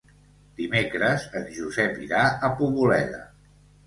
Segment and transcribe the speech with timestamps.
[0.59, 3.21] Dimecres en Josep irà a Poboleda.